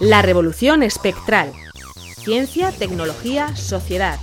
[0.00, 1.52] La revolución espectral.
[2.16, 4.18] Ciencia, tecnología, sociedad.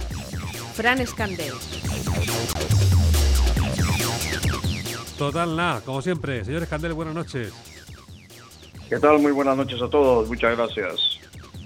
[0.74, 1.54] Fran Escandel.
[5.18, 6.44] Total nada, como siempre.
[6.44, 7.54] Señor Escandel, buenas noches.
[8.90, 9.20] ¿Qué tal?
[9.20, 10.28] Muy buenas noches a todos.
[10.28, 11.20] Muchas gracias.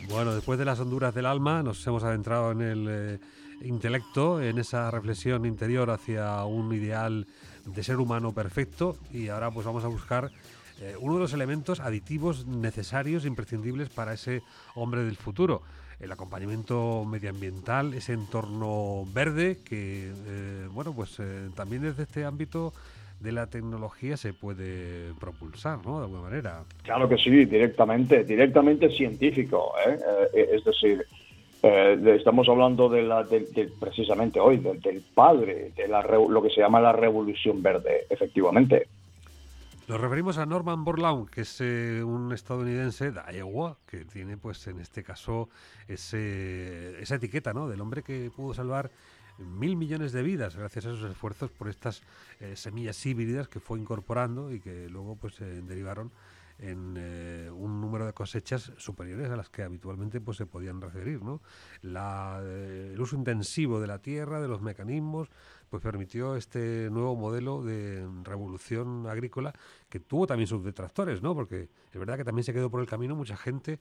[0.09, 3.19] Bueno, después de las honduras del alma, nos hemos adentrado en el eh,
[3.63, 7.25] intelecto, en esa reflexión interior hacia un ideal
[7.65, 10.31] de ser humano perfecto y ahora pues vamos a buscar
[10.81, 14.41] eh, uno de los elementos aditivos necesarios, imprescindibles para ese
[14.75, 15.61] hombre del futuro.
[15.99, 22.71] El acompañamiento medioambiental, ese entorno verde que, eh, bueno, pues eh, también desde este ámbito
[23.19, 25.97] de la tecnología se puede propulsar, ¿no?
[25.97, 26.63] De alguna manera.
[26.83, 29.73] Claro que sí, directamente, directamente científico,
[30.33, 31.05] es decir,
[31.61, 33.25] estamos hablando de la,
[33.79, 38.87] precisamente hoy del, padre de la, lo que se llama la revolución verde, efectivamente.
[39.89, 44.67] Nos referimos a Norman Borlaug, que es eh, un estadounidense de Iowa, que tiene, pues,
[44.67, 45.49] en este caso,
[45.87, 47.67] ese, esa etiqueta, ¿no?
[47.67, 48.91] Del hombre que pudo salvar
[49.39, 52.03] mil millones de vidas gracias a esos esfuerzos por estas
[52.39, 56.11] eh, semillas híbridas que fue incorporando y que luego, pues, derivaron
[56.59, 61.23] en eh, un número de cosechas superiores a las que habitualmente pues se podían referir
[61.23, 61.41] ¿no?
[61.81, 65.29] La, el uso intensivo de la tierra de los mecanismos
[65.69, 69.53] pues permitió este nuevo modelo de revolución agrícola
[69.89, 71.35] que tuvo también sus detractores, ¿no?
[71.35, 73.79] Porque es verdad que también se quedó por el camino mucha gente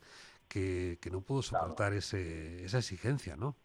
[0.49, 3.57] que, no pudo soportar ese, esa exigencia, ¿no?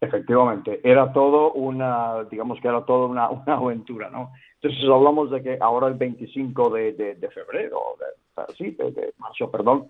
[0.00, 4.32] Efectivamente, era todo una, digamos que era todo una, una aventura, ¿no?
[4.62, 9.88] Entonces hablamos de que ahora el 25 de, de, febrero, de, sí, de, marzo, perdón,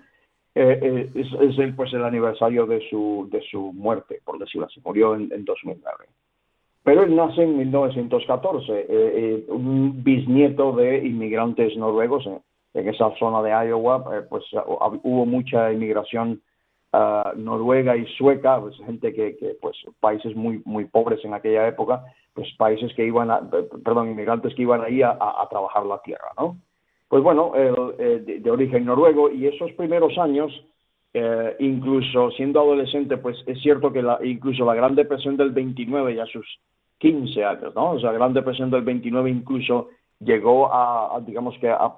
[0.55, 4.67] eh, eh, es, es, el, pues el aniversario de su, de su muerte, por decirlo
[4.67, 6.07] así, murió en, en 2009.
[6.83, 12.41] Pero él nace en 1914, eh, eh, un bisnieto de inmigrantes noruegos en,
[12.89, 14.45] esa zona de Iowa, eh, pues
[15.03, 16.41] hubo mucha inmigración
[16.93, 22.05] ah, noruega y sueca, pues, gente que, pues países muy muy pobres en aquella época,
[22.41, 23.41] pues países que iban, a,
[23.85, 25.17] perdón, inmigrantes que iban ahí a,
[25.51, 26.57] trabajar la tierra, ¿no?
[27.09, 30.53] Pues bueno, de, de, origen noruego y esos primeros años,
[31.59, 36.25] incluso siendo adolescente, pues es cierto que la, incluso la Gran Depresión del 29 ya
[36.27, 36.47] sus
[36.99, 37.93] 15 años, ¿no?
[37.93, 39.89] O sea, la Gran Depresión del 29 incluso
[40.21, 41.93] llegó a, digamos que, a,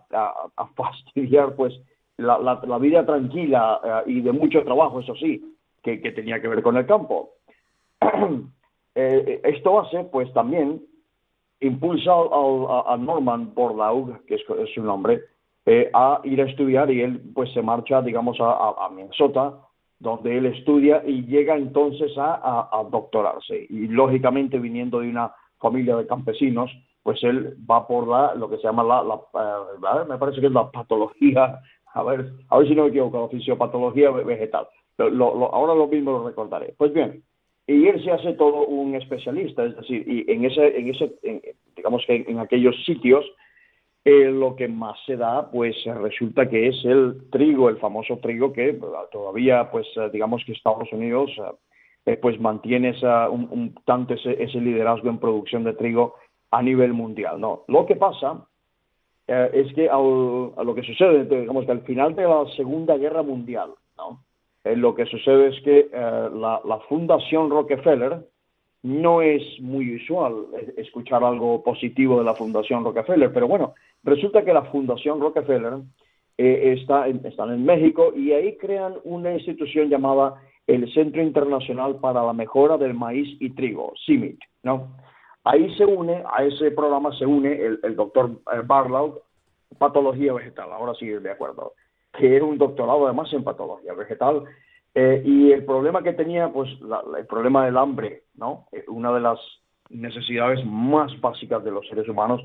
[0.74, 1.74] fastidiar, pues,
[2.16, 6.48] la, la, vida tranquila eh, y de mucho trabajo, eso sí, que, que tenía que
[6.48, 7.30] ver con el campo.
[8.94, 10.82] Eh, esto hace, pues, también
[11.60, 14.42] impulsa a, Norman Borlaug, que es,
[14.74, 15.22] su nombre,
[15.64, 19.58] eh, a ir a estudiar y él, pues, se marcha, digamos, a, Minnesota
[19.98, 23.66] donde él estudia y llega entonces a, doctorarse.
[23.70, 26.72] Y lógicamente viniendo de una familia de campesinos,
[27.04, 30.52] pues él va por la, lo que se llama la, eh, me parece que es
[30.52, 31.60] la patología,
[31.94, 34.66] a ver, a ver si no me equivoco, la fisiopatología vegetal.
[34.98, 36.74] ahora lo mismo lo recordaré.
[36.76, 37.22] Pues bien,
[37.66, 41.12] y él se hace todo un especialista, es decir, y en ese, en ese,
[41.76, 43.24] digamos que en aquellos sitios
[44.04, 48.52] eh, lo que más se da, pues resulta que es el trigo, el famoso trigo
[48.52, 48.78] que
[49.12, 51.30] todavía, pues digamos que Estados Unidos
[52.04, 56.16] eh, pues mantiene esa, un, tanto ese, ese, liderazgo en producción de trigo
[56.50, 57.40] a nivel mundial.
[57.40, 58.44] No, lo que pasa
[59.28, 63.22] eh, es que a lo que sucede, digamos que al final de la Segunda Guerra
[63.22, 64.24] Mundial, ¿no?
[64.64, 68.24] Lo que sucede es que la, la Fundación Rockefeller,
[68.82, 70.46] no es muy usual
[70.76, 75.74] escuchar algo positivo de la Fundación Rockefeller, pero bueno, resulta que la Fundación Rockefeller
[76.36, 81.96] eh, está, en, están en México y ahí crean una institución llamada el Centro Internacional
[81.96, 84.96] para la Mejora del Maíz y Trigo, CIMIT, ¿no?
[85.44, 89.20] Ahí se une, a ese programa se une el, doctor eh, Barlow,
[89.78, 91.74] patología vegetal, ahora sí de acuerdo,
[92.12, 94.44] que era un doctorado además en patología vegetal
[94.94, 96.68] eh, y el problema que tenía, pues
[97.18, 98.66] el problema del hambre, ¿no?
[98.72, 99.38] Eh, una de las
[99.88, 102.42] necesidades más básicas de los seres humanos,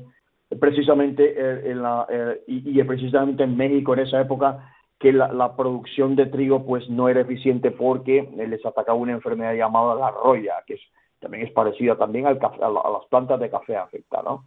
[0.58, 2.06] precisamente eh, en la,
[2.46, 7.20] y, precisamente en México en esa época, que la, producción de trigo pues no era
[7.20, 10.80] eficiente porque les atacaba una enfermedad llamada la roya, que es,
[11.20, 14.46] también es parecida también al a, las plantas de café afecta, ¿no?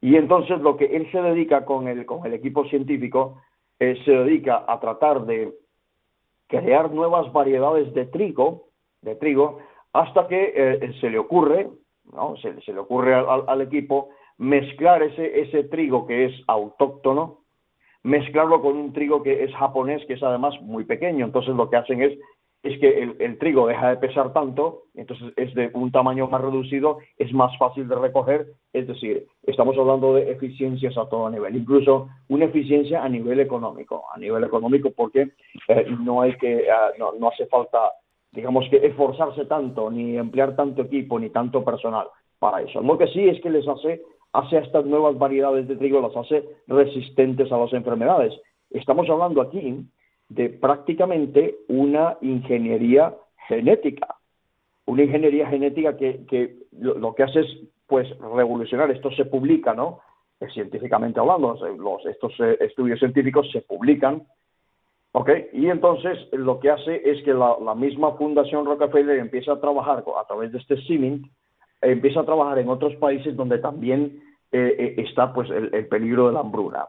[0.00, 3.40] Y entonces lo que él se dedica con el, con el equipo científico,
[4.04, 5.52] se dedica a tratar de
[6.46, 8.68] crear nuevas variedades de trigo,
[9.02, 9.58] de trigo,
[9.92, 11.68] hasta que eh, se le ocurre,
[12.12, 12.36] ¿no?
[12.36, 17.40] se, le ocurre al, equipo mezclar ese, ese trigo que es autóctono,
[18.02, 21.24] mezclarlo con un trigo que es japonés, que es además muy pequeño.
[21.24, 22.18] Entonces lo que hacen es
[22.64, 26.96] es que el, trigo deja de pesar tanto, entonces es de un tamaño más reducido,
[27.18, 32.08] es más fácil de recoger, es decir, estamos hablando de eficiencias a todo nivel, incluso
[32.28, 35.32] una eficiencia a nivel económico, a nivel económico porque
[35.68, 36.66] eh, no hay que,
[36.98, 37.78] no, no hace falta,
[38.32, 42.06] digamos que esforzarse tanto, ni emplear tanto equipo, ni tanto personal
[42.38, 42.80] para eso.
[42.80, 44.00] Lo que sí es que les hace,
[44.32, 48.32] hace a estas nuevas variedades de trigo, las hace resistentes a las enfermedades.
[48.70, 49.86] Estamos hablando aquí
[50.34, 53.14] de prácticamente una ingeniería
[53.48, 54.16] genética.
[54.86, 57.46] Una ingeniería genética que, lo, que hace es
[57.86, 58.90] pues revolucionar.
[58.90, 60.00] Esto se publica, ¿no?
[60.40, 61.56] Eh, científicamente hablando,
[62.08, 64.26] estos eh, estudios científicos se publican,
[65.12, 65.30] ¿ok?
[65.52, 70.26] Y entonces lo que hace es que la, misma Fundación Rockefeller empieza a trabajar a
[70.26, 71.26] través de este CIMINT,
[71.80, 74.20] empieza a trabajar en otros países donde también
[74.50, 76.88] eh, está pues el peligro de la hambruna.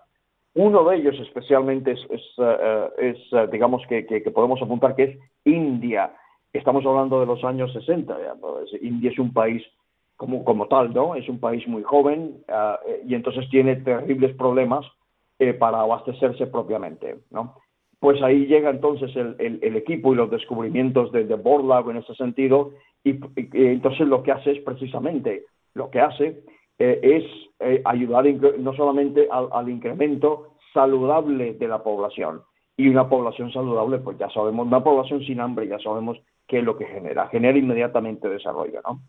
[0.55, 4.03] Uno de ellos especialmente es, es, eh, eh, digamos, que,
[4.33, 6.13] podemos apuntar que es India.
[6.53, 8.17] Estamos hablando de los años 60.
[8.81, 9.61] India es un país
[10.15, 11.15] como, como tal, ¿no?
[11.15, 14.85] Es un país muy joven eh, y entonces tiene terribles problemas
[15.59, 17.55] para abastecerse propiamente, ¿no?
[17.99, 22.15] Pues ahí llega entonces el, el, equipo y los descubrimientos de, de Borlaug en ese
[22.15, 22.71] sentido
[23.03, 23.19] y,
[23.53, 25.43] entonces lo que hace es precisamente,
[25.73, 26.43] lo que hace
[26.77, 27.23] es
[27.59, 28.25] eh, ayudar
[28.59, 32.41] no solamente al, incremento saludable de la población.
[32.77, 36.17] Y una población saludable, pues ya sabemos, una población sin hambre, ya sabemos
[36.47, 37.27] qué es lo que genera.
[37.29, 39.01] Genera inmediatamente desarrollo, ¿no?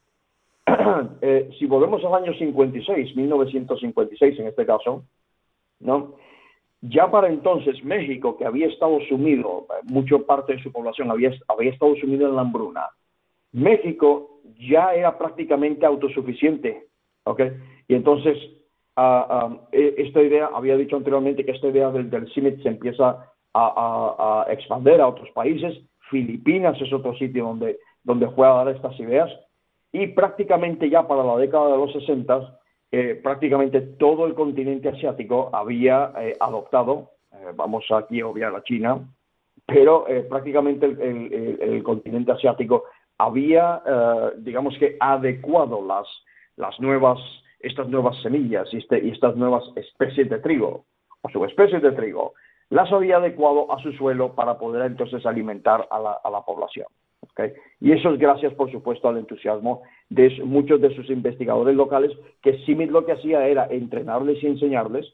[1.21, 5.05] Eh, si volvemos al año 56, 1956 en este caso,
[5.81, 6.15] ¿no?
[6.81, 11.73] Ya para entonces México, que había estado sumido, mucha parte de su población había, había
[11.73, 12.87] estado sumido en la hambruna,
[13.53, 16.87] México ya era prácticamente autosuficiente
[17.27, 17.43] ¿ok?
[17.89, 18.37] Y entonces,
[19.73, 24.45] e, esta idea, había dicho anteriormente que esta idea del, del CIMIT se empieza a,
[24.47, 25.79] a, expandir a otros países.
[26.11, 29.31] Filipinas es otro sitio donde, donde fue a dar estas ideas.
[29.93, 32.59] Y prácticamente ya para la década de los 60,
[32.93, 38.63] eh, prácticamente todo el continente asiático había eh, adoptado, eh, vamos aquí a obviar a
[38.63, 39.01] China,
[39.67, 42.85] pero prácticamente el, el, continente asiático
[43.19, 43.83] había,
[44.37, 46.07] digamos que, adecuado las,
[46.57, 47.19] las nuevas,
[47.61, 50.85] estas nuevas semillas y, este, y estas nuevas especies de trigo,
[51.23, 52.35] o subespecies de trigo,
[52.71, 56.87] las había adecuado a su suelo para poder entonces alimentar a la, población.
[57.81, 62.13] Y eso es gracias, por supuesto, al entusiasmo de muchos de sus investigadores locales,
[62.43, 65.13] que Simit lo que hacía era entrenarles y enseñarles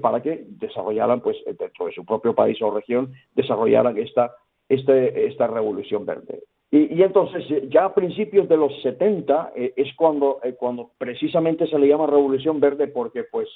[0.00, 4.34] para que desarrollaran, pues, dentro de su propio país o región, desarrollaran esta,
[4.68, 6.42] este, esta revolución verde.
[6.74, 11.66] Y, entonces, eh, ya a principios de los 70 eh, es cuando, eh, cuando precisamente
[11.66, 13.46] se le llama Revolución Verde, porque pues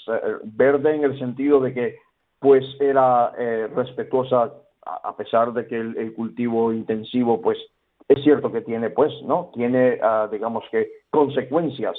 [0.42, 1.96] verde en el sentido de que
[2.38, 3.32] pues era
[3.74, 4.52] respetuosa
[4.84, 7.56] a, pesar de que el, cultivo intensivo pues
[8.06, 9.50] es cierto que tiene pues, ¿no?
[9.54, 11.96] Tiene, ah, digamos que, consecuencias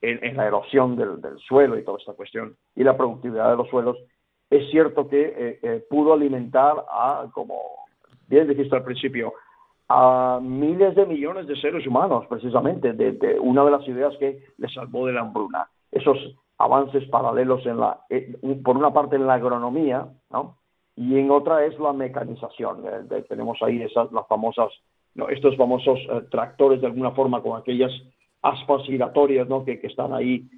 [0.00, 3.68] en, la erosión del, del, suelo y toda esta cuestión y la productividad de los
[3.68, 3.96] suelos.
[4.48, 7.60] Es cierto que pudo alimentar a, como
[8.28, 9.34] bien dijiste al principio,
[9.92, 14.68] a miles de millones de seres humanos, precisamente, de, una de las ideas que le
[14.68, 15.68] salvó de la hambruna.
[15.90, 16.16] Esos
[16.58, 20.58] avances paralelos en la, eh, por una parte en la agronomía, ¿no?
[20.94, 22.84] Y en otra es la mecanización.
[23.10, 24.68] Eh, tenemos ahí esas, las famosas,
[25.16, 25.28] ¿no?
[25.28, 27.90] estos famosos eh, tractores de alguna forma con aquellas
[28.42, 29.64] aspas giratorias, ¿no?
[29.64, 30.48] Que, que están ahí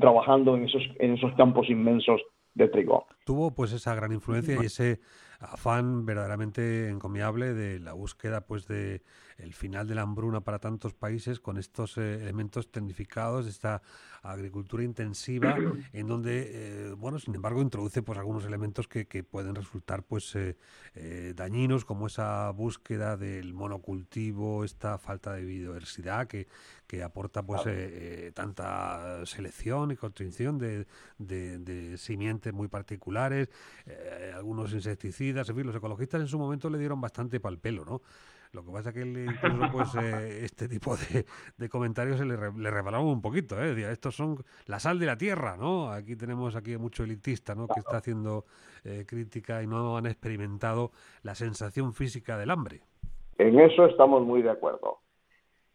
[0.00, 2.22] trabajando en esos, en esos campos inmensos
[2.54, 3.06] de trigo.
[3.26, 5.00] Tuvo pues esa gran influencia y ese
[5.38, 9.02] afán verdaderamente encomiable de la búsqueda pues de
[9.38, 13.82] el final de la hambruna para tantos países con estos eh, elementos tecnificados, esta
[14.22, 15.56] agricultura intensiva,
[15.92, 20.34] en donde, eh, bueno, sin embargo, introduce pues algunos elementos que, que pueden resultar pues
[20.34, 20.56] eh,
[21.36, 26.48] dañinos, como esa búsqueda del monocultivo, esta falta de biodiversidad que,
[26.88, 27.62] que aporta pues
[28.34, 30.86] tanta selección y construcción de,
[31.18, 33.48] de, de simientes muy particulares,
[34.34, 38.00] algunos insecticidas, en fin, los ecologistas en su momento le dieron bastante pal pelo, ¿no?
[38.52, 42.98] Lo que pasa es que incluso pues eh, este tipo de, comentarios se le, le
[42.98, 43.74] un poquito, ¿eh?
[43.90, 45.90] Estos son la sal de la tierra, ¿no?
[45.90, 47.68] Aquí tenemos aquí mucho elitista, ¿no?
[47.68, 48.44] Que está haciendo
[48.84, 50.92] eh, crítica y no han experimentado
[51.22, 52.80] la sensación física del hambre.
[53.36, 54.98] En eso estamos muy de acuerdo.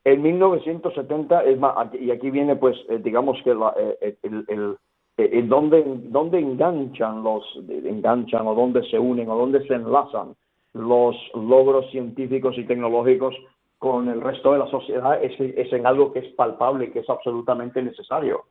[0.06, 4.78] En 1970, es más, y aquí viene pues, eh, digamos que el, el,
[5.18, 10.36] el, donde, donde enganchan los, enganchan o donde se unen o donde se enlazan
[10.74, 13.36] los logros científicos y tecnológicos
[13.78, 17.10] con el resto de la sociedad es, en algo que es palpable y que es
[17.10, 18.46] absolutamente necesario.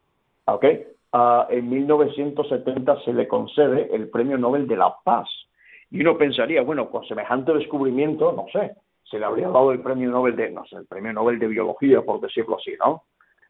[0.45, 0.65] ¿Ok?
[1.13, 5.29] Ah, en 1970 se le concede el Premio Nobel de la Paz.
[5.91, 10.11] Y uno pensaría, bueno, con semejante descubrimiento, no sé, se le habría dado el premio
[10.11, 13.03] Nobel de, no sé, el premio Nobel de Biología, por decirlo así, ¿no?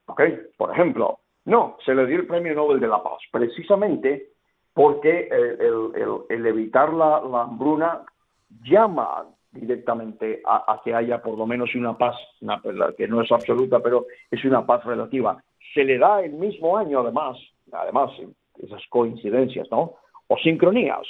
[0.06, 0.22] ¿Ok?
[0.56, 4.32] Por ejemplo, no, se le dio el premio Nobel de la Paz, precisamente
[4.74, 8.02] porque el, evitar la, hambruna
[8.64, 12.16] llama directamente a, que haya por lo menos una paz,
[12.96, 15.42] que no es absoluta, pero es una paz relativa.
[15.74, 17.36] Se le da el mismo año, además,
[17.70, 18.10] además,
[18.62, 19.94] esas coincidencias, ¿no?
[20.28, 21.06] O sincronías.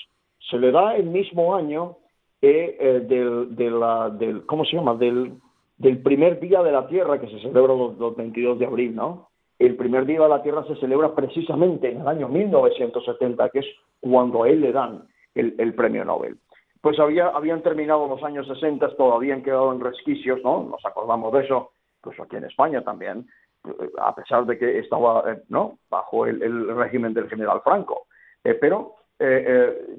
[0.51, 1.99] Se le da el mismo año
[2.41, 4.95] eh, eh, del, del, ¿cómo se llama?
[4.95, 5.35] Del,
[5.79, 9.29] del primer día de la Tierra que se celebra los, los 22 de abril, ¿no?
[9.66, 13.66] El primer día de la Tierra se celebra precisamente en el año 1970, que es
[14.00, 16.37] cuando a él le dan el, premio Nobel.
[16.81, 20.64] Pues había, habían terminado los años 60, todavía han quedado en resquicios, ¿no?
[20.64, 23.28] Nos acordamos de eso, pues aquí en España también,
[23.64, 25.78] eh, a pesar de que estaba, eh, ¿no?
[25.88, 28.07] Bajo el, régimen del general Franco.
[28.45, 28.97] Eh, pero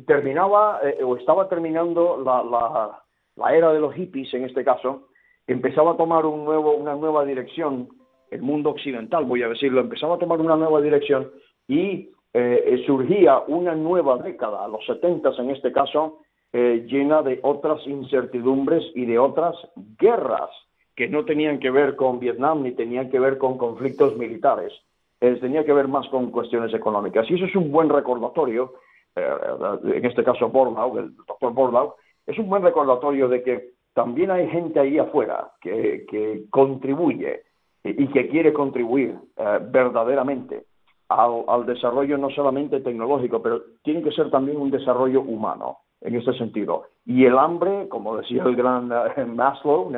[0.06, 3.04] terminaba, o estaba terminando la, la,
[3.38, 5.08] la era de los hippies, en este caso,
[5.48, 7.88] empezaba a tomar un nuevo, una nueva dirección
[8.34, 11.32] el mundo occidental, voy a decirlo, empezaba a tomar una nueva dirección
[11.68, 16.22] y eh, surgía una nueva década, los 70 en este caso,
[16.52, 19.56] eh, llena de otras incertidumbres y de otras
[20.00, 20.50] guerras
[20.96, 24.74] que no tenían que ver con Vietnam ni tenían que ver con conflictos militares,
[25.22, 27.30] eh, tenía que ver más con cuestiones económicas.
[27.30, 28.74] Y eso es un buen recordatorio,
[29.16, 31.94] en este caso Borlau, el doctor Borlau,
[32.26, 37.44] es un buen recordatorio de que también hay gente ahí afuera que, que contribuye
[37.84, 40.66] y que quiere contribuir eh, verdaderamente
[41.10, 46.34] al, desarrollo no solamente tecnológico, pero tiene que ser también un desarrollo humano en ese
[46.34, 46.86] sentido.
[47.06, 49.92] Y el hambre, como decía el gran eh, Maslow,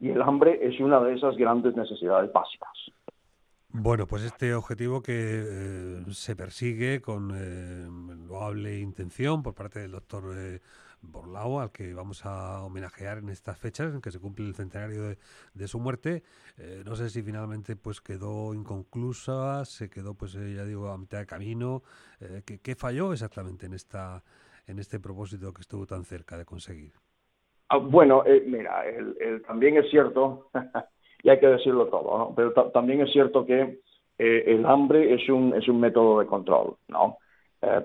[0.00, 2.70] y el hambre es una de esas grandes necesidades básicas.
[3.68, 10.22] Bueno, pues este objetivo que eh, se persigue con loable intención por parte del doctor
[11.10, 15.16] Borlao, al que vamos a homenajear en estas fechas en que se cumple el centenario
[15.54, 16.22] de, su muerte.
[16.58, 20.98] Eh, no sé si finalmente pues quedó inconclusa, se quedó pues eh, ya digo a
[20.98, 21.82] mitad de camino.
[22.20, 24.22] Eh, ¿qué, falló exactamente en esta
[24.66, 26.92] en este propósito que estuvo tan cerca de conseguir?
[27.68, 28.82] Ah, bueno, mira,
[29.46, 30.50] también es cierto,
[31.22, 32.34] y hay que decirlo todo, ¿no?
[32.34, 33.80] pero también es cierto que
[34.16, 37.18] el hambre es un, es un método de control, ¿no?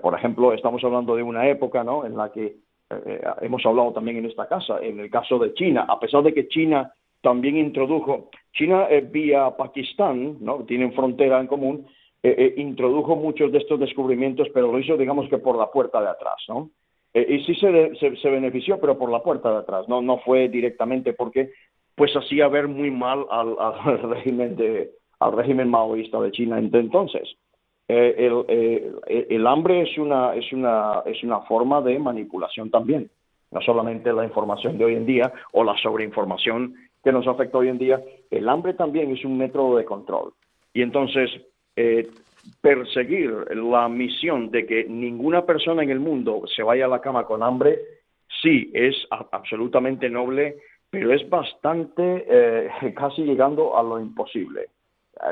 [0.02, 2.04] por ejemplo, estamos hablando de una época ¿no?
[2.06, 2.56] en la que
[2.90, 6.34] eh, hemos hablado también en esta casa, en el caso de China, a pesar de
[6.34, 10.64] que China también introdujo, China eh, vía Pakistán, ¿no?
[10.64, 11.86] tienen frontera en común,
[12.22, 16.08] eh, introdujo muchos de estos descubrimientos, pero lo hizo, digamos que por la puerta de
[16.08, 16.70] atrás, ¿no?
[17.12, 21.12] y sí se, se, benefició, pero por la puerta de atrás, no, no fue directamente
[21.12, 21.50] porque
[21.96, 27.36] pues hacía ver muy mal al, al régimen de, al régimen maoísta de China entonces.
[27.92, 33.10] Eh, el, eh, el, hambre es una, es, una, es una forma de manipulación también,
[33.50, 37.66] no solamente la información de hoy en día o la sobreinformación que nos afecta hoy
[37.66, 40.34] en día, el hambre también es un método de control.
[40.72, 41.32] Y entonces,
[41.74, 42.08] eh,
[42.60, 47.24] perseguir la misión de que ninguna persona en el mundo se vaya a la cama
[47.24, 47.80] con hambre,
[48.40, 50.58] sí, es absolutamente noble,
[50.90, 54.68] pero es bastante, casi llegando a lo imposible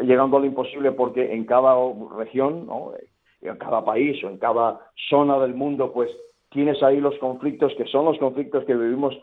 [0.03, 1.75] llegando a lo imposible porque en cada
[2.17, 2.93] región, ¿no?
[3.41, 6.11] en cada país o en cada zona del mundo, pues
[6.51, 9.17] tienes ahí los conflictos que son los conflictos que vivimos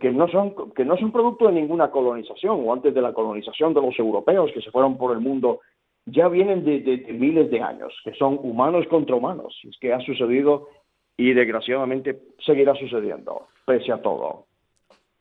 [0.00, 3.74] que no son que no son producto de ninguna colonización o antes de la colonización
[3.74, 5.60] de los europeos que se fueron por el mundo.
[6.06, 9.56] Ya vienen de, de miles de años que son humanos contra humanos.
[9.68, 10.68] Es que ha sucedido
[11.16, 14.47] y desgraciadamente seguirá sucediendo pese a todo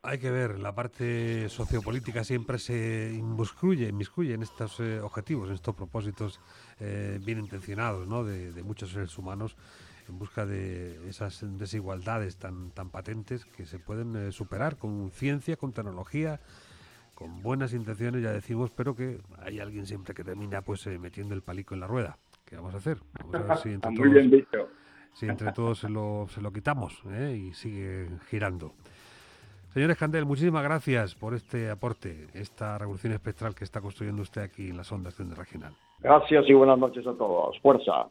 [0.04, 5.75] hay que ver, la parte sociopolítica siempre se inmiscuye, en estos eh, objetivos, en estos
[5.75, 6.39] propósitos
[6.80, 8.24] eh, bien intencionados ¿no?
[8.24, 9.58] de, muchos seres humanos
[10.08, 15.58] en busca de esas desigualdades tan, tan patentes que se pueden eh, superar con ciencia,
[15.58, 16.39] con tecnología,
[17.13, 21.42] con buenas intenciones, ya decimos, pero que hay alguien siempre que termina pues metiendo el
[21.42, 22.18] palico en la rueda.
[22.46, 23.00] ¿Qué vamos a hacer?
[23.20, 24.70] Vamos a ver si entre todos,
[25.13, 27.01] Si entre todos se lo, se lo quitamos
[27.36, 28.74] y sigue girando.
[29.74, 34.70] Señor Escandel, muchísimas gracias por este aporte, esta revolución espectral que está construyendo usted aquí
[34.70, 35.74] en las ondas de regional.
[36.00, 37.60] Gracias y buenas noches a todos.
[37.62, 38.08] Fuerza.